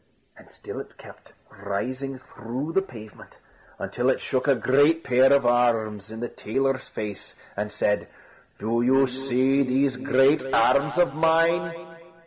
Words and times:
And 0.35 0.49
still 0.49 0.79
it 0.79 0.97
kept 0.97 1.31
rising 1.63 2.17
through 2.17 2.71
the 2.73 2.81
pavement, 2.81 3.37
until 3.77 4.09
it 4.09 4.19
shook 4.19 4.47
a 4.47 4.55
great 4.55 5.03
pair 5.03 5.31
of 5.31 5.45
arms 5.45 6.09
in 6.09 6.21
the 6.21 6.27
tailor's 6.27 6.87
face, 6.89 7.35
and 7.55 7.71
said: 7.71 8.07
"Do 8.57 8.81
you 8.81 9.05
see 9.05 9.61
these 9.61 9.97
great 9.97 10.43
arms 10.51 10.97
of 10.97 11.13
mine?" 11.13 11.97